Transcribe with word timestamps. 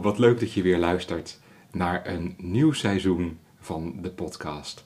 Wat 0.00 0.18
leuk 0.18 0.40
dat 0.40 0.52
je 0.52 0.62
weer 0.62 0.78
luistert 0.78 1.38
naar 1.72 2.06
een 2.06 2.34
nieuw 2.38 2.72
seizoen 2.72 3.38
van 3.60 3.94
de 4.02 4.10
podcast. 4.10 4.84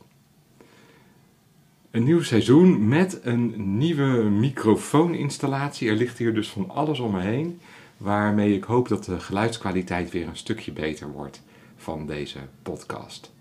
Een 1.91 2.05
nieuw 2.05 2.23
seizoen 2.23 2.89
met 2.89 3.21
een 3.23 3.79
nieuwe 3.79 4.31
microfooninstallatie. 4.31 5.89
Er 5.89 5.97
ligt 5.97 6.19
hier 6.19 6.35
dus 6.35 6.49
van 6.49 6.71
alles 6.71 6.99
om 6.99 7.13
me 7.13 7.21
heen, 7.21 7.61
waarmee 7.97 8.55
ik 8.55 8.65
hoop 8.65 8.89
dat 8.89 9.05
de 9.05 9.21
geluidskwaliteit 9.21 10.11
weer 10.11 10.27
een 10.27 10.37
stukje 10.37 10.73
beter 10.73 11.13
wordt 11.13 11.43
van 11.77 12.07
deze 12.07 12.39
podcast. 12.63 13.33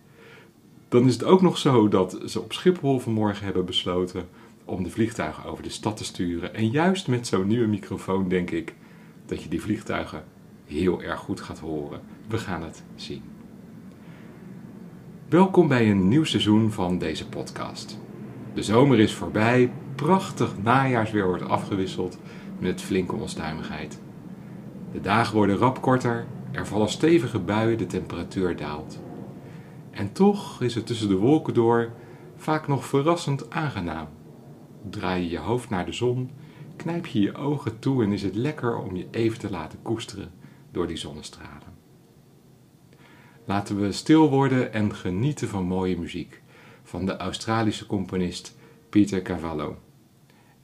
Dan 0.89 1.07
is 1.07 1.13
het 1.13 1.23
ook 1.23 1.41
nog 1.41 1.57
zo 1.57 1.87
dat 1.87 2.19
ze 2.25 2.41
op 2.41 2.53
Schiphol 2.53 2.99
vanmorgen 2.99 3.45
hebben 3.45 3.65
besloten 3.65 4.27
om 4.65 4.83
de 4.83 4.89
vliegtuigen 4.89 5.45
over 5.45 5.63
de 5.63 5.69
stad 5.69 5.97
te 5.97 6.03
sturen. 6.03 6.53
En 6.53 6.69
juist 6.69 7.07
met 7.07 7.27
zo'n 7.27 7.47
nieuwe 7.47 7.67
microfoon 7.67 8.29
denk 8.29 8.51
ik 8.51 8.73
dat 9.25 9.43
je 9.43 9.49
die 9.49 9.61
vliegtuigen 9.61 10.23
heel 10.73 11.01
erg 11.01 11.19
goed 11.19 11.41
gaat 11.41 11.59
horen. 11.59 12.01
We 12.27 12.37
gaan 12.37 12.63
het 12.63 12.83
zien. 12.95 13.21
Welkom 15.29 15.67
bij 15.67 15.91
een 15.91 16.07
nieuw 16.07 16.23
seizoen 16.23 16.71
van 16.71 16.97
deze 16.97 17.29
podcast. 17.29 17.99
De 18.53 18.63
zomer 18.63 18.99
is 18.99 19.13
voorbij, 19.13 19.71
prachtig 19.95 20.57
najaarsweer 20.61 21.25
wordt 21.25 21.47
afgewisseld 21.47 22.17
met 22.59 22.81
flinke 22.81 23.15
onstuimigheid. 23.15 23.99
De 24.91 25.01
dagen 25.01 25.35
worden 25.35 25.57
rap 25.57 25.81
korter, 25.81 26.25
er 26.51 26.67
vallen 26.67 26.89
stevige 26.89 27.39
buien, 27.39 27.77
de 27.77 27.85
temperatuur 27.85 28.55
daalt. 28.55 28.99
En 29.91 30.11
toch 30.11 30.61
is 30.61 30.75
het 30.75 30.85
tussen 30.85 31.07
de 31.07 31.17
wolken 31.17 31.53
door 31.53 31.91
vaak 32.35 32.67
nog 32.67 32.85
verrassend 32.85 33.49
aangenaam. 33.49 34.07
Draai 34.89 35.23
je 35.23 35.29
je 35.29 35.37
hoofd 35.37 35.69
naar 35.69 35.85
de 35.85 35.91
zon, 35.91 36.29
knijp 36.75 37.05
je 37.05 37.19
je 37.19 37.35
ogen 37.35 37.79
toe 37.79 38.03
en 38.03 38.11
is 38.11 38.23
het 38.23 38.35
lekker 38.35 38.77
om 38.77 38.95
je 38.95 39.07
even 39.11 39.39
te 39.39 39.49
laten 39.49 39.79
koesteren 39.81 40.31
door 40.73 40.87
die 40.87 40.97
zonnestralen. 40.97 41.81
Laten 43.45 43.81
we 43.81 43.91
stil 43.91 44.29
worden 44.29 44.73
en 44.73 44.95
genieten 44.95 45.47
van 45.47 45.63
mooie 45.63 45.97
muziek 45.97 46.41
van 46.83 47.05
de 47.05 47.17
Australische 47.17 47.85
componist 47.85 48.57
Peter 48.89 49.21
Cavallo. 49.21 49.77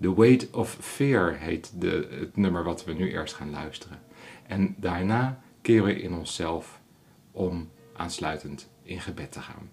The 0.01 0.15
Weight 0.15 0.51
of 0.51 0.77
Fear 0.79 1.37
heet 1.37 1.81
de, 1.81 2.07
het 2.11 2.37
nummer 2.37 2.63
wat 2.63 2.85
we 2.85 2.93
nu 2.93 3.11
eerst 3.11 3.33
gaan 3.33 3.49
luisteren. 3.49 3.99
En 4.47 4.75
daarna 4.77 5.41
keren 5.61 5.85
we 5.85 6.01
in 6.01 6.13
onszelf 6.13 6.81
om 7.31 7.69
aansluitend 7.93 8.69
in 8.83 9.01
gebed 9.01 9.31
te 9.31 9.39
gaan. 9.39 9.69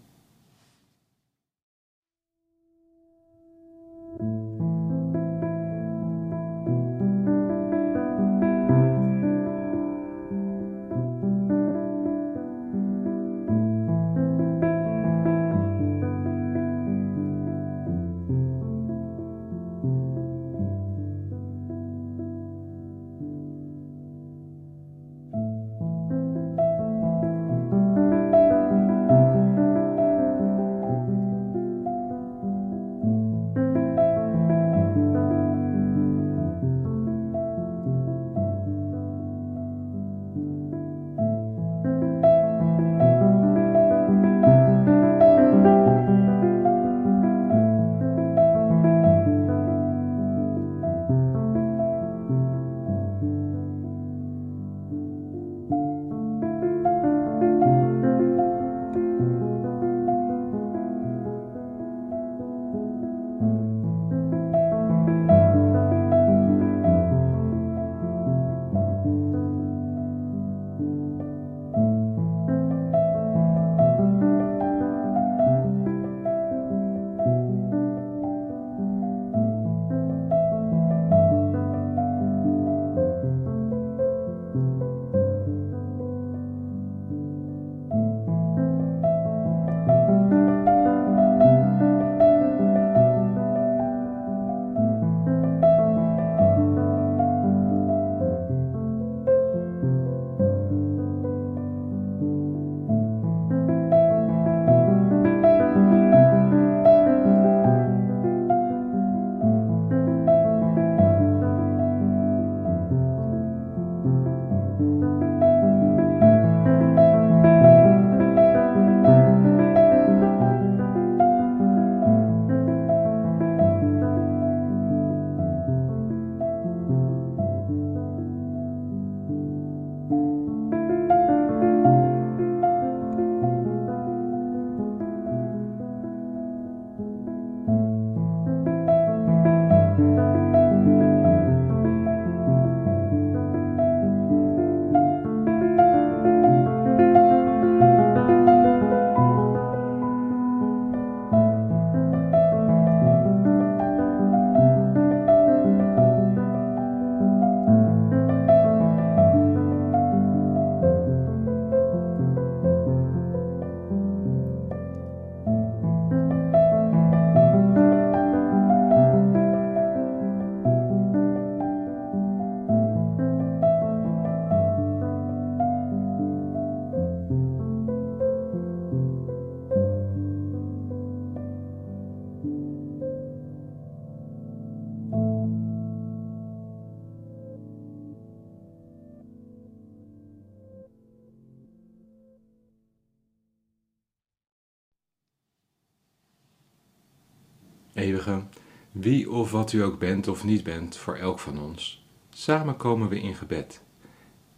Wie 199.07 199.31
of 199.31 199.51
wat 199.51 199.73
u 199.73 199.83
ook 199.83 199.99
bent 199.99 200.29
of 200.29 200.45
niet 200.45 200.63
bent 200.63 200.97
voor 200.97 201.17
elk 201.17 201.39
van 201.39 201.59
ons, 201.61 202.07
samen 202.31 202.77
komen 202.77 203.09
we 203.09 203.21
in 203.21 203.35
gebed 203.35 203.83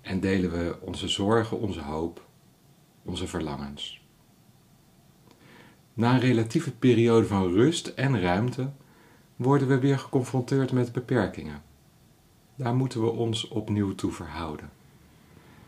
en 0.01 0.21
delen 0.21 0.51
we 0.51 0.77
onze 0.81 1.09
zorgen, 1.09 1.59
onze 1.59 1.81
hoop, 1.81 2.27
onze 3.03 3.27
verlangens. 3.27 4.03
Na 5.95 6.15
een 6.15 6.21
relatieve 6.21 6.73
periode 6.73 7.27
van 7.27 7.53
rust 7.53 7.87
en 7.87 8.21
ruimte 8.21 8.71
worden 9.37 9.69
we 9.69 9.79
weer 9.79 9.99
geconfronteerd 9.99 10.73
met 10.73 10.93
beperkingen. 10.93 11.63
Daar 12.55 12.75
moeten 12.75 13.01
we 13.01 13.11
ons 13.11 13.49
opnieuw 13.49 13.95
toe 13.95 14.13
verhouden. 14.13 14.71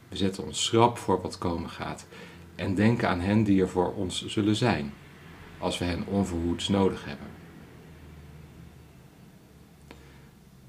We 0.08 0.16
zetten 0.16 0.44
ons 0.44 0.64
schrap 0.64 0.98
voor 0.98 1.20
wat 1.20 1.38
komen 1.38 1.70
gaat 1.70 2.06
en 2.54 2.74
denken 2.74 3.08
aan 3.08 3.20
hen 3.20 3.44
die 3.44 3.60
er 3.60 3.68
voor 3.68 3.94
ons 3.94 4.26
zullen 4.26 4.56
zijn, 4.56 4.92
als 5.58 5.78
we 5.78 5.84
hen 5.84 6.06
onverhoeds 6.06 6.68
nodig 6.68 7.04
hebben. 7.04 7.39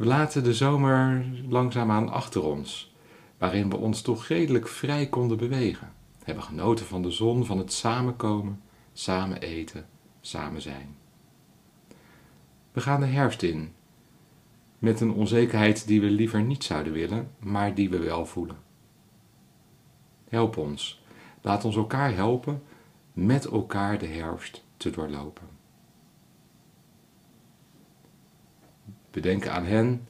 We 0.01 0.07
laten 0.07 0.43
de 0.43 0.53
zomer 0.53 1.25
langzaamaan 1.49 2.09
achter 2.09 2.43
ons, 2.43 2.93
waarin 3.37 3.69
we 3.69 3.77
ons 3.77 4.01
toch 4.01 4.27
redelijk 4.27 4.67
vrij 4.67 5.07
konden 5.07 5.37
bewegen. 5.37 5.93
Hebben 6.23 6.43
genoten 6.43 6.85
van 6.85 7.01
de 7.01 7.11
zon, 7.11 7.45
van 7.45 7.57
het 7.57 7.73
samenkomen, 7.73 8.61
samen 8.93 9.41
eten, 9.41 9.85
samen 10.21 10.61
zijn. 10.61 10.95
We 12.71 12.81
gaan 12.81 12.99
de 12.99 13.05
herfst 13.05 13.43
in, 13.43 13.73
met 14.79 15.01
een 15.01 15.13
onzekerheid 15.13 15.87
die 15.87 16.01
we 16.01 16.09
liever 16.09 16.41
niet 16.41 16.63
zouden 16.63 16.93
willen, 16.93 17.31
maar 17.39 17.75
die 17.75 17.89
we 17.89 17.99
wel 17.99 18.25
voelen. 18.25 18.57
Help 20.29 20.57
ons, 20.57 21.03
laat 21.41 21.65
ons 21.65 21.75
elkaar 21.75 22.15
helpen 22.15 22.63
met 23.13 23.45
elkaar 23.45 23.97
de 23.97 24.07
herfst 24.07 24.63
te 24.77 24.89
doorlopen. 24.89 25.60
We 29.11 29.19
denken 29.19 29.51
aan 29.51 29.65
hen 29.65 30.07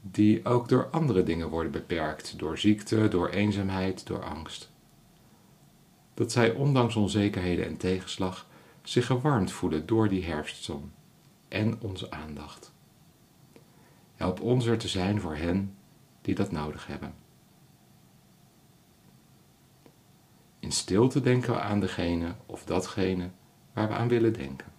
die 0.00 0.44
ook 0.44 0.68
door 0.68 0.90
andere 0.90 1.22
dingen 1.22 1.48
worden 1.48 1.72
beperkt, 1.72 2.38
door 2.38 2.58
ziekte, 2.58 3.08
door 3.08 3.28
eenzaamheid, 3.28 4.06
door 4.06 4.24
angst. 4.24 4.72
Dat 6.14 6.32
zij 6.32 6.52
ondanks 6.52 6.96
onzekerheden 6.96 7.66
en 7.66 7.76
tegenslag 7.76 8.46
zich 8.82 9.06
gewarmd 9.06 9.52
voelen 9.52 9.86
door 9.86 10.08
die 10.08 10.24
herfstzon 10.24 10.92
en 11.48 11.80
onze 11.80 12.10
aandacht. 12.10 12.72
Help 14.14 14.40
ons 14.40 14.66
er 14.66 14.78
te 14.78 14.88
zijn 14.88 15.20
voor 15.20 15.36
hen 15.36 15.76
die 16.20 16.34
dat 16.34 16.52
nodig 16.52 16.86
hebben. 16.86 17.14
In 20.58 20.72
stilte 20.72 21.20
denken 21.20 21.52
we 21.52 21.60
aan 21.60 21.80
degene 21.80 22.34
of 22.46 22.64
datgene 22.64 23.30
waar 23.72 23.88
we 23.88 23.94
aan 23.94 24.08
willen 24.08 24.32
denken. 24.32 24.71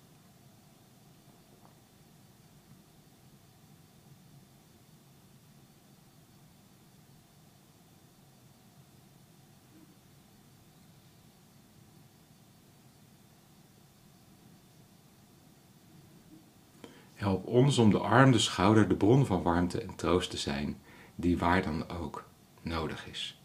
Help 17.23 17.47
ons 17.47 17.77
om 17.77 17.89
de 17.89 17.97
arm, 17.97 18.31
de 18.31 18.39
schouder, 18.39 18.87
de 18.87 18.95
bron 18.95 19.25
van 19.25 19.43
warmte 19.43 19.81
en 19.81 19.95
troost 19.95 20.29
te 20.29 20.37
zijn, 20.37 20.77
die 21.15 21.37
waar 21.37 21.61
dan 21.61 21.89
ook 21.89 22.25
nodig 22.61 23.07
is. 23.07 23.41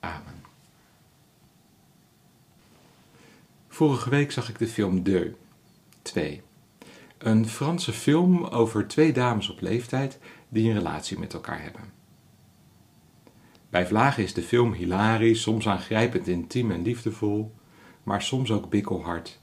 Amen. 0.00 0.44
Vorige 3.68 4.10
week 4.10 4.32
zag 4.32 4.48
ik 4.48 4.58
de 4.58 4.66
film 4.66 5.02
De 5.02 5.34
2. 6.02 6.42
Een 7.18 7.48
Franse 7.48 7.92
film 7.92 8.44
over 8.44 8.88
twee 8.88 9.12
dames 9.12 9.50
op 9.50 9.60
leeftijd 9.60 10.18
die 10.48 10.68
een 10.68 10.76
relatie 10.76 11.18
met 11.18 11.34
elkaar 11.34 11.62
hebben. 11.62 11.92
Bij 13.70 13.86
vlagen 13.86 14.22
is 14.22 14.34
de 14.34 14.42
film 14.42 14.72
hilarisch, 14.72 15.42
soms 15.42 15.68
aangrijpend 15.68 16.28
intiem 16.28 16.70
en 16.70 16.82
liefdevol, 16.82 17.54
maar 18.02 18.22
soms 18.22 18.50
ook 18.50 18.70
bikkelhard 18.70 19.40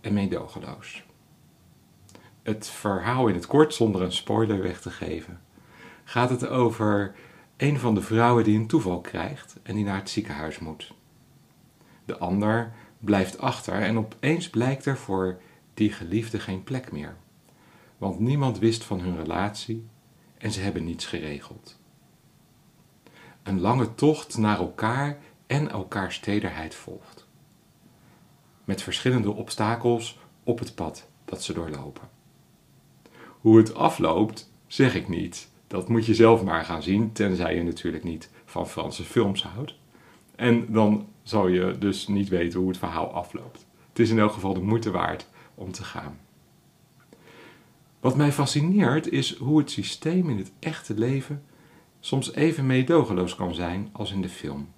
en 0.00 0.12
meedogenloos 0.12 1.06
het 2.48 2.68
verhaal 2.68 3.28
in 3.28 3.34
het 3.34 3.46
kort, 3.46 3.74
zonder 3.74 4.02
een 4.02 4.12
spoiler 4.12 4.62
weg 4.62 4.80
te 4.80 4.90
geven, 4.90 5.40
gaat 6.04 6.30
het 6.30 6.46
over 6.46 7.14
een 7.56 7.78
van 7.78 7.94
de 7.94 8.02
vrouwen 8.02 8.44
die 8.44 8.58
een 8.58 8.66
toeval 8.66 9.00
krijgt 9.00 9.56
en 9.62 9.74
die 9.74 9.84
naar 9.84 9.98
het 9.98 10.10
ziekenhuis 10.10 10.58
moet. 10.58 10.94
De 12.04 12.18
ander 12.18 12.72
blijft 12.98 13.38
achter 13.38 13.82
en 13.82 13.98
opeens 13.98 14.50
blijkt 14.50 14.86
er 14.86 14.96
voor 14.96 15.40
die 15.74 15.92
geliefde 15.92 16.40
geen 16.40 16.64
plek 16.64 16.92
meer. 16.92 17.16
Want 17.98 18.18
niemand 18.18 18.58
wist 18.58 18.84
van 18.84 19.00
hun 19.00 19.16
relatie 19.16 19.86
en 20.38 20.52
ze 20.52 20.60
hebben 20.60 20.84
niets 20.84 21.06
geregeld. 21.06 21.78
Een 23.42 23.60
lange 23.60 23.94
tocht 23.94 24.36
naar 24.36 24.58
elkaar 24.58 25.18
en 25.46 25.70
elkaars 25.70 26.20
tederheid 26.20 26.74
volgt. 26.74 27.26
Met 28.64 28.82
verschillende 28.82 29.30
obstakels 29.30 30.18
op 30.44 30.58
het 30.58 30.74
pad 30.74 31.08
dat 31.24 31.42
ze 31.42 31.52
doorlopen. 31.52 32.17
Hoe 33.48 33.58
het 33.58 33.74
afloopt, 33.74 34.50
zeg 34.66 34.94
ik 34.94 35.08
niet. 35.08 35.48
Dat 35.66 35.88
moet 35.88 36.06
je 36.06 36.14
zelf 36.14 36.44
maar 36.44 36.64
gaan 36.64 36.82
zien, 36.82 37.12
tenzij 37.12 37.54
je 37.54 37.62
natuurlijk 37.62 38.04
niet 38.04 38.30
van 38.44 38.68
Franse 38.68 39.04
films 39.04 39.42
houdt. 39.42 39.74
En 40.36 40.72
dan 40.72 41.08
zal 41.22 41.48
je 41.48 41.78
dus 41.78 42.06
niet 42.08 42.28
weten 42.28 42.58
hoe 42.58 42.68
het 42.68 42.78
verhaal 42.78 43.12
afloopt. 43.12 43.66
Het 43.88 43.98
is 43.98 44.10
in 44.10 44.18
elk 44.18 44.32
geval 44.32 44.54
de 44.54 44.60
moeite 44.60 44.90
waard 44.90 45.28
om 45.54 45.72
te 45.72 45.84
gaan. 45.84 46.18
Wat 48.00 48.16
mij 48.16 48.32
fascineert 48.32 49.10
is 49.10 49.36
hoe 49.36 49.58
het 49.58 49.70
systeem 49.70 50.30
in 50.30 50.38
het 50.38 50.52
echte 50.58 50.94
leven 50.94 51.42
soms 52.00 52.34
even 52.34 52.66
meedogenloos 52.66 53.34
kan 53.34 53.54
zijn 53.54 53.88
als 53.92 54.12
in 54.12 54.22
de 54.22 54.28
film. 54.28 54.68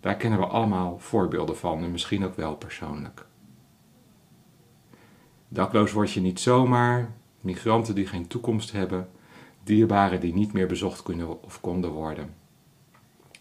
Daar 0.00 0.16
kennen 0.16 0.38
we 0.38 0.46
allemaal 0.46 0.98
voorbeelden 0.98 1.56
van 1.56 1.82
en 1.82 1.90
misschien 1.90 2.24
ook 2.24 2.36
wel 2.36 2.56
persoonlijk. 2.56 3.26
Dakloos 5.48 5.92
word 5.92 6.12
je 6.12 6.20
niet 6.20 6.40
zomaar, 6.40 7.14
migranten 7.40 7.94
die 7.94 8.06
geen 8.06 8.26
toekomst 8.26 8.72
hebben, 8.72 9.08
dierbaren 9.64 10.20
die 10.20 10.34
niet 10.34 10.52
meer 10.52 10.66
bezocht 10.66 11.02
kunnen 11.02 11.42
of 11.42 11.60
konden 11.60 11.90
worden. 11.90 12.34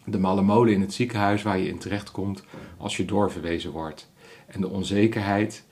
De 0.05 0.19
malle 0.19 0.41
molen 0.41 0.73
in 0.73 0.81
het 0.81 0.93
ziekenhuis 0.93 1.43
waar 1.43 1.57
je 1.57 1.67
in 1.67 1.77
terechtkomt 1.77 2.43
als 2.77 2.97
je 2.97 3.05
doorverwezen 3.05 3.71
wordt. 3.71 4.11
En 4.45 4.61
de 4.61 4.69
onzekerheid, 4.69 5.65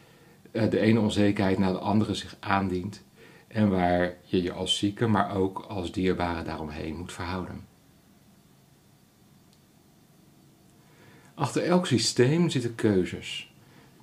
eh, 0.51 0.69
de 0.69 0.79
ene 0.79 0.99
onzekerheid 0.99 1.57
naar 1.57 1.71
de 1.71 1.79
andere 1.79 2.13
zich 2.13 2.35
aandient. 2.39 3.03
En 3.47 3.69
waar 3.69 4.17
je 4.23 4.41
je 4.41 4.51
als 4.51 4.77
zieke, 4.77 5.07
maar 5.07 5.35
ook 5.35 5.59
als 5.59 5.91
dierbare 5.91 6.43
daaromheen 6.43 6.95
moet 6.97 7.13
verhouden. 7.13 7.65
Achter 11.35 11.63
elk 11.63 11.85
systeem 11.85 12.49
zitten 12.49 12.75
keuzes. 12.75 13.53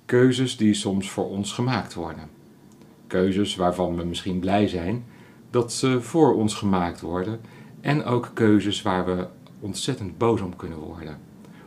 Keuzes 0.05 0.57
die 0.57 0.73
soms 0.73 1.09
voor 1.09 1.29
ons 1.29 1.53
gemaakt 1.53 1.93
worden 1.93 2.29
keuzes 3.11 3.55
waarvan 3.55 3.95
we 3.95 4.03
misschien 4.03 4.39
blij 4.39 4.67
zijn 4.67 5.03
dat 5.49 5.73
ze 5.73 6.01
voor 6.01 6.35
ons 6.35 6.53
gemaakt 6.53 7.01
worden. 7.01 7.39
En 7.81 8.03
ook 8.03 8.31
keuzes 8.33 8.81
waar 8.81 9.05
we 9.05 9.27
ontzettend 9.59 10.17
boos 10.17 10.41
om 10.41 10.55
kunnen 10.55 10.77
worden, 10.77 11.17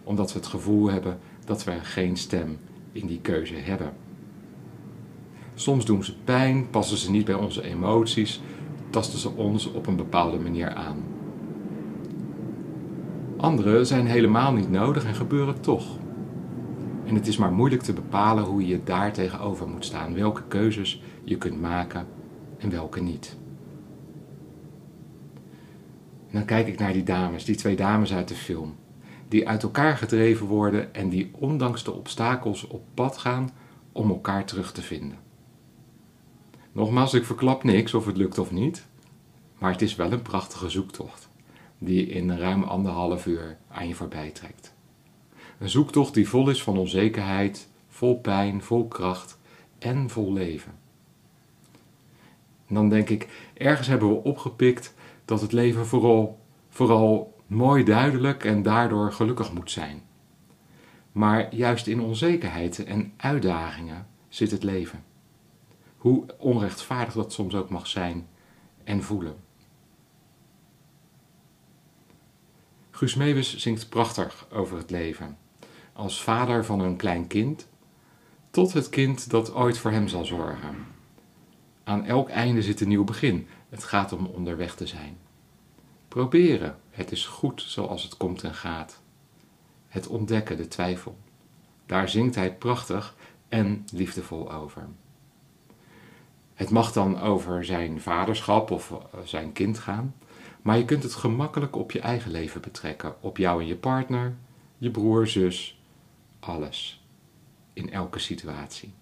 omdat 0.05 0.33
we 0.33 0.39
het 0.39 0.49
gevoel 0.49 0.91
hebben 0.91 1.19
dat 1.45 1.65
we 1.65 1.73
geen 1.83 2.17
stem 2.17 2.59
in 2.93 3.07
die 3.07 3.21
keuze 3.21 3.55
hebben. 3.55 3.93
Soms 5.55 5.85
doen 5.85 6.05
ze 6.05 6.15
pijn, 6.25 6.71
passen 6.71 6.97
ze 6.97 7.11
niet 7.11 7.25
bij 7.25 7.35
onze 7.35 7.63
emoties, 7.63 8.41
tasten 8.91 9.19
ze 9.19 9.31
ons 9.31 9.73
op 9.73 9.87
een 9.87 9.97
bepaalde 9.97 10.39
manier 10.39 10.75
aan. 10.75 11.03
Andere 13.37 13.85
zijn 13.85 14.07
helemaal 14.07 14.53
niet 14.53 14.71
nodig 14.71 15.05
en 15.05 15.15
gebeuren 15.15 15.61
toch. 15.61 15.87
En 17.05 17.15
het 17.15 17.27
is 17.27 17.37
maar 17.37 17.53
moeilijk 17.53 17.83
te 17.83 17.93
bepalen 17.93 18.45
hoe 18.45 18.67
je 18.67 18.81
daar 18.85 19.13
tegenover 19.13 19.69
moet 19.69 19.85
staan, 19.85 20.15
welke 20.15 20.43
keuzes 20.49 21.03
je 21.25 21.39
kunt 21.39 21.61
maken 21.61 22.07
en 22.59 22.71
welke 22.71 23.01
niet. 23.01 23.37
Dan 26.31 26.45
kijk 26.45 26.67
ik 26.67 26.79
naar 26.79 26.93
die 26.93 27.03
dames, 27.03 27.45
die 27.45 27.57
twee 27.57 27.77
dames 27.77 28.13
uit 28.15 28.29
de 28.29 28.35
film, 28.35 28.77
die 29.29 29.49
uit 29.49 29.63
elkaar 29.63 29.97
gedreven 29.97 30.47
worden 30.47 30.95
en 30.95 31.09
die 31.09 31.31
ondanks 31.33 31.85
de 31.85 31.93
obstakels 31.93 32.67
op 32.67 32.85
pad 32.95 33.19
gaan 33.19 33.51
om 33.93 34.11
elkaar 34.11 34.45
terug 34.45 34.73
te 34.73 34.83
vinden. 34.83 35.19
Nogmaals, 36.73 37.15
ik 37.15 37.25
verklap 37.25 37.65
niks 37.65 37.95
of 37.95 38.07
het 38.07 38.17
lukt 38.17 38.39
of 38.39 38.51
niet, 38.51 38.87
maar 39.59 39.73
het 39.73 39.83
is 39.83 39.95
wel 39.95 40.13
een 40.13 40.23
prachtige 40.23 40.69
zoektocht 40.69 41.29
die 41.79 42.07
in 42.07 42.39
ruim 42.39 42.63
anderhalf 42.63 43.27
uur 43.27 43.59
aan 43.69 43.89
je 43.89 43.95
voorbij 43.95 44.31
trekt. 44.31 44.75
Een 45.59 45.69
zoektocht 45.69 46.15
die 46.15 46.29
vol 46.29 46.49
is 46.49 46.63
van 46.63 46.79
onzekerheid, 46.79 47.69
vol 47.89 48.21
pijn, 48.21 48.63
vol 48.63 48.89
kracht 48.89 49.39
en 49.79 50.11
vol 50.11 50.33
leven. 50.33 50.84
Dan 52.75 52.89
denk 52.89 53.09
ik, 53.09 53.51
ergens 53.55 53.89
hebben 53.89 54.09
we 54.09 54.23
opgepikt 54.23 54.95
dat 55.25 55.41
het 55.41 55.53
leven 55.53 55.87
vooral, 55.87 56.39
vooral 56.69 57.35
mooi 57.47 57.85
duidelijk 57.85 58.45
en 58.45 58.63
daardoor 58.63 59.13
gelukkig 59.13 59.53
moet 59.53 59.71
zijn. 59.71 60.03
Maar 61.13 61.55
juist 61.55 61.87
in 61.87 62.01
onzekerheid 62.01 62.85
en 62.85 63.13
uitdagingen 63.17 64.07
zit 64.29 64.51
het 64.51 64.63
leven. 64.63 65.05
Hoe 65.97 66.25
onrechtvaardig 66.39 67.15
dat 67.15 67.33
soms 67.33 67.55
ook 67.55 67.71
mag 67.71 67.87
zijn 67.87 68.27
en 68.85 69.03
voelen. 69.03 69.37
Guus 72.91 73.15
Meeuwis 73.15 73.57
zingt 73.57 73.89
prachtig 73.89 74.47
over 74.51 74.77
het 74.77 74.91
leven 74.91 75.37
als 75.95 76.23
vader 76.23 76.65
van 76.65 76.81
een 76.81 76.97
klein 76.97 77.27
kind, 77.27 77.69
tot 78.51 78.73
het 78.73 78.89
kind 78.89 79.31
dat 79.31 79.55
ooit 79.55 79.79
voor 79.79 79.91
hem 79.91 80.09
zal 80.09 80.25
zorgen. 80.25 80.94
Aan 81.85 82.05
elk 82.05 82.29
einde 82.29 82.63
zit 82.63 82.81
een 82.81 82.89
nieuw 82.89 83.05
begin. 83.05 83.49
Het 83.69 83.85
gaat 83.85 84.13
om 84.13 84.27
onderweg 84.27 84.75
te 84.75 84.87
zijn. 84.87 85.17
Proberen. 86.09 86.79
Het 86.91 87.13
is 87.13 87.27
goed 87.27 87.63
zoals 87.63 88.03
het 88.03 88.17
komt 88.17 88.43
en 88.43 88.55
gaat. 88.55 89.01
Het 89.89 90.07
ontdekken, 90.07 90.57
de 90.57 90.69
twijfel. 90.69 91.17
Daar 91.87 92.09
zingt 92.09 92.35
hij 92.35 92.55
prachtig 92.55 93.15
en 93.49 93.85
liefdevol 93.93 94.53
over. 94.53 94.89
Het 96.55 96.71
mag 96.71 96.93
dan 96.93 97.21
over 97.21 97.65
zijn 97.65 98.01
vaderschap 98.01 98.71
of 98.71 98.91
eh, 98.91 99.21
zijn 99.25 99.53
kind 99.53 99.79
gaan, 99.79 100.15
maar 100.63 100.79
je 100.79 100.85
kunt 100.85 101.03
het 101.03 101.15
gemakkelijk 101.15 101.77
op 101.77 101.91
je 101.91 102.01
eigen 102.01 102.31
leven 102.31 102.61
betrekken, 102.61 103.15
op 103.21 103.37
jou 103.37 103.61
en 103.61 103.67
je 103.67 103.77
partner, 103.77 104.35
je 104.79 104.91
broer, 104.91 105.27
zus, 105.27 105.81
alles. 106.41 107.05
In 107.73 107.93
elke 107.93 108.19
situatie. 108.19 108.93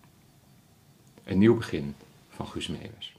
Een 1.24 1.38
nieuw 1.38 1.56
begin 1.56 1.94
van 2.36 2.46
Guus 2.46 2.68
Meeuwis. 2.68 3.16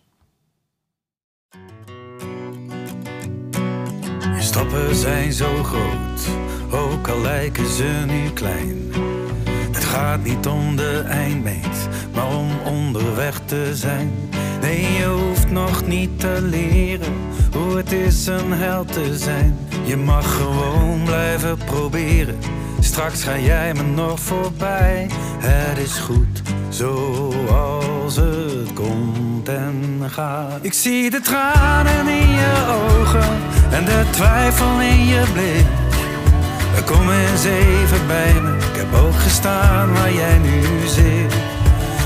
Je 4.36 4.41
stappen 4.41 4.96
zijn 4.96 5.34
zo 5.34 5.63
groot, 5.63 6.27
ook 6.72 7.08
al 7.08 7.22
lijken 7.22 7.67
ze 7.67 8.03
nu 8.08 8.29
klein. 8.29 8.91
Het 9.72 9.84
gaat 9.84 10.24
niet 10.24 10.48
om 10.48 10.75
de 10.75 11.03
eindmeet, 11.08 11.88
maar 12.13 12.36
om 12.36 12.60
onderweg 12.65 13.39
te 13.46 13.75
zijn. 13.75 14.12
Nee, 14.62 14.82
je 14.82 15.05
hoeft 15.05 15.50
nog 15.50 15.86
niet 15.88 16.20
te 16.20 16.38
leren 16.41 17.13
hoe 17.53 17.77
het 17.77 17.91
is 17.91 18.25
een 18.25 18.51
held 18.51 18.93
te 18.93 19.17
zijn. 19.17 19.58
Je 19.84 19.98
mag 19.98 20.36
gewoon 20.38 21.03
blijven 21.03 21.58
proberen. 21.58 22.38
Straks 22.79 23.24
ga 23.24 23.38
jij 23.38 23.74
me 23.74 23.84
nog 23.84 24.20
voorbij. 24.20 25.08
Het 25.39 25.77
is 25.77 25.98
goed 25.98 26.41
zoals 26.70 27.83
het 28.15 28.74
komt 28.74 29.50
en 29.50 30.01
gaat. 30.10 30.60
Ik 30.62 30.74
zie 30.74 31.10
de 31.10 31.20
tranen 31.22 32.08
in 32.08 32.29
je 32.29 32.53
ogen 32.70 33.29
en 33.72 33.86
de 33.86 34.03
twijfel 34.12 34.79
in 34.79 35.05
je 35.05 35.24
blik. 35.34 35.65
Kom 36.86 37.10
eens 37.10 37.43
even 37.43 38.08
bij 38.08 38.34
me, 38.41 38.55
ik 38.58 38.75
heb 38.75 38.93
ook 38.93 39.15
gestaan 39.15 39.93
waar 39.93 40.13
jij 40.13 40.38
nu 40.38 40.62
zit. 40.88 41.34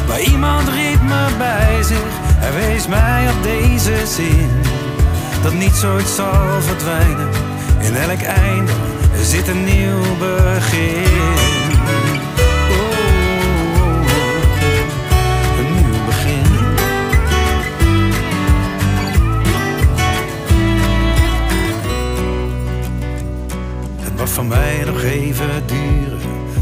Maar 0.07 0.21
iemand 0.21 0.67
riep 0.67 1.01
me 1.01 1.27
bij 1.37 1.83
zich, 1.83 2.13
hij 2.37 2.53
wees 2.53 2.87
mij 2.87 3.29
op 3.29 3.43
deze 3.43 4.07
zin. 4.07 4.49
Dat 5.43 5.53
niets 5.53 5.83
ooit 5.83 6.07
zal 6.07 6.61
verdwijnen, 6.61 7.29
in 7.79 7.95
elk 7.95 8.21
einde 8.21 8.71
zit 9.21 9.47
een 9.47 9.63
nieuw 9.63 10.17
begin. 10.19 11.66
Van 24.38 24.48
mij 24.48 24.84
nog 24.86 25.01
even 25.01 25.67
duren, 25.67 26.20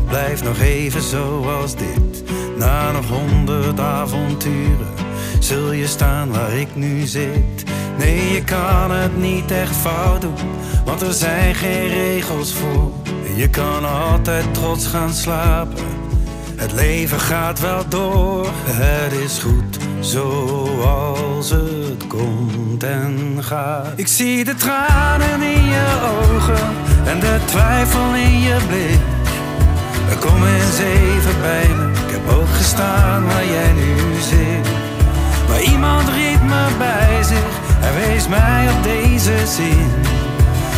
blijf 0.08 0.44
nog 0.44 0.60
even 0.60 1.01
zoals 1.01 1.75
dit. 1.75 2.24
Na 2.58 2.91
nog 2.91 3.08
honderd 3.08 3.79
avonturen 3.79 4.94
zul 5.39 5.72
je 5.72 5.88
staan 5.88 6.32
waar 6.32 6.53
ik 6.53 6.75
nu 6.75 7.05
zit. 7.05 7.63
Nee, 7.98 8.32
je 8.32 8.44
kan 8.44 8.91
het 8.91 9.17
niet 9.17 9.51
echt 9.51 9.75
fout 9.75 10.22
doen, 10.22 10.50
want 10.86 11.01
er 11.01 11.13
zijn 11.13 11.55
geen 11.55 11.88
regels 11.88 12.53
voor. 12.53 12.91
Je 13.36 13.50
kan 13.50 13.86
altijd 13.86 14.53
trots 14.53 14.88
gaan 14.88 15.13
slapen. 15.13 15.84
Het 16.55 16.72
leven 16.72 17.20
gaat 17.20 17.60
wel 17.60 17.89
door, 17.89 18.48
het 18.65 19.13
is 19.13 19.39
goed 19.39 19.85
zoals 20.05 21.50
het 21.50 22.07
komt 22.07 22.83
en 22.83 23.38
gaat. 23.39 23.88
Ik 23.95 24.07
zie 24.07 24.43
de 24.43 24.55
tranen 24.55 25.41
in 25.41 25.65
je 25.65 25.85
ogen 26.03 26.65
en 27.05 27.19
de 27.19 27.39
twijfel 27.45 28.15
in 28.15 28.39
je 28.39 28.57
blik. 28.67 29.00
Kom 30.19 30.45
eens 30.45 30.79
even 30.79 31.41
bij 31.41 31.67
me, 31.75 31.91
ik 32.07 32.12
heb 32.12 32.29
ook 32.38 32.50
gestaan 32.50 33.25
waar 33.25 33.45
jij 33.45 33.71
nu 33.71 33.95
zit. 34.21 34.67
Maar 35.47 35.62
iemand 35.62 36.09
riep 36.09 36.41
me 36.41 36.65
bij 36.77 37.24
zich, 37.24 37.53
hij 37.79 38.07
wees 38.07 38.27
mij 38.27 38.69
op 38.77 38.83
deze 38.83 39.47
zin. 39.47 39.91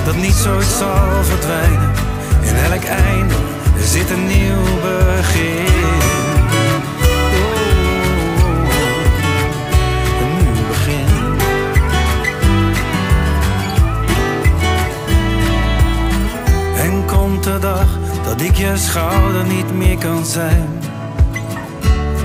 Dat 0.05 0.15
niets 0.15 0.47
ooit 0.47 0.65
zal 0.79 1.23
verdwijnen, 1.23 1.91
in 2.41 2.55
elk 2.71 2.83
einde 2.83 3.35
zit 3.83 4.09
een 4.09 4.27
nieuw 4.27 4.63
begin. 4.81 6.26
Dag 17.47 17.87
dat 18.23 18.41
ik 18.41 18.55
je 18.55 18.77
schouder 18.77 19.45
niet 19.45 19.73
meer 19.73 19.97
kan 19.97 20.25
zijn. 20.25 20.67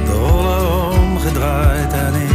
De 0.05 0.12
rollen 0.12 0.91
omgedraaid 0.93 1.93
en 1.93 2.14
ik 2.14 2.33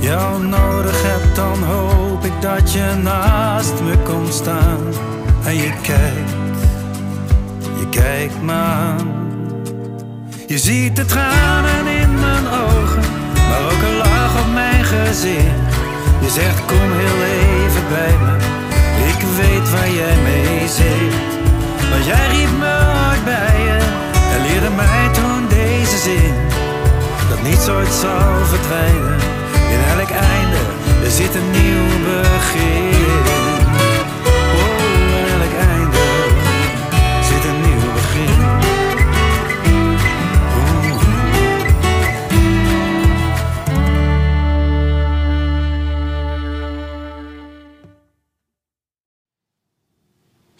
jou 0.00 0.44
nodig 0.46 1.02
heb, 1.02 1.34
dan 1.34 1.62
hoop 1.62 2.24
ik 2.24 2.32
dat 2.40 2.72
je 2.72 2.94
naast 3.02 3.80
me 3.82 3.98
komt 4.04 4.34
staan. 4.34 4.78
En 5.44 5.54
je 5.54 5.72
kijkt, 5.82 6.30
je 7.78 7.88
kijkt 7.90 8.42
me 8.42 8.52
aan. 8.52 9.16
Je 10.46 10.58
ziet 10.58 10.96
de 10.96 11.04
tranen 11.04 11.86
in 11.86 12.14
mijn 12.14 12.46
ogen, 12.46 13.02
maar 13.48 13.60
ook 13.72 13.82
een 13.82 13.96
lach 13.96 14.40
op 14.40 14.52
mijn 14.52 14.84
gezicht. 14.84 15.66
Je 16.20 16.30
zegt 16.30 16.64
kom 16.66 16.92
heel 16.92 17.22
even 17.22 17.88
bij 17.88 18.16
me, 18.18 18.47
ik 19.12 19.20
weet 19.40 19.70
waar 19.70 19.90
jij 19.90 20.16
mee 20.28 20.68
zit. 20.68 21.14
Maar 21.90 22.02
jij 22.10 22.26
riep 22.34 22.52
me 22.58 22.74
hard 22.98 23.24
bij 23.24 23.56
je 23.66 23.78
en 24.32 24.40
leerde 24.46 24.70
mij 24.70 25.08
toen 25.12 25.48
deze 25.48 25.98
zin. 25.98 26.34
Dat 27.28 27.42
niets 27.42 27.68
ooit 27.68 27.92
zal 28.02 28.44
verdwijnen, 28.52 29.18
in 29.74 29.80
elk 29.98 30.10
einde 30.10 30.60
er 31.04 31.10
zit 31.10 31.34
een 31.34 31.50
nieuw 31.50 31.88
begin. 32.04 33.27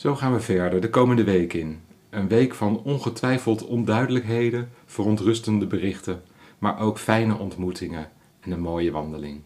Zo 0.09 0.15
gaan 0.15 0.33
we 0.33 0.41
verder 0.41 0.81
de 0.81 0.91
komende 0.91 1.25
week 1.25 1.53
in. 1.53 1.81
Een 2.11 2.29
week 2.29 2.55
van 2.55 2.83
ongetwijfeld 2.83 3.67
onduidelijkheden, 3.67 4.71
verontrustende 4.87 5.67
berichten, 5.67 6.23
maar 6.59 6.81
ook 6.81 6.99
fijne 6.99 7.39
ontmoetingen 7.39 8.11
en 8.41 8.51
een 8.51 8.61
mooie 8.61 8.91
wandeling. 8.91 9.43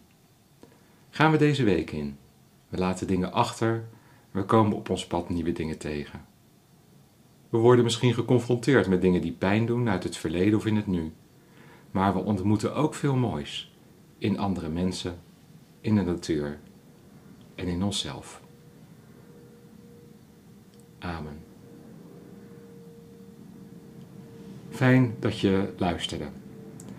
Gaan 1.09 1.31
we 1.31 1.37
deze 1.37 1.63
week 1.63 1.91
in. 1.91 2.17
We 2.69 2.77
laten 2.77 3.07
dingen 3.07 3.33
achter, 3.33 3.85
we 4.31 4.43
komen 4.43 4.77
op 4.77 4.89
ons 4.89 5.07
pad 5.07 5.29
nieuwe 5.29 5.51
dingen 5.51 5.77
tegen. 5.77 6.25
We 7.49 7.57
worden 7.57 7.83
misschien 7.83 8.13
geconfronteerd 8.13 8.87
met 8.87 9.01
dingen 9.01 9.21
die 9.21 9.31
pijn 9.31 9.65
doen 9.65 9.89
uit 9.89 10.03
het 10.03 10.17
verleden 10.17 10.57
of 10.57 10.65
in 10.65 10.75
het 10.75 10.87
nu. 10.87 11.13
Maar 11.91 12.13
we 12.13 12.19
ontmoeten 12.19 12.75
ook 12.75 12.93
veel 12.93 13.15
moois 13.15 13.75
in 14.17 14.39
andere 14.39 14.69
mensen, 14.69 15.19
in 15.81 15.95
de 15.95 16.03
natuur 16.03 16.59
en 17.55 17.67
in 17.67 17.83
onszelf. 17.83 18.42
Amen. 21.03 21.37
Fijn 24.69 25.15
dat 25.19 25.39
je 25.39 25.69
luisterde. 25.77 26.25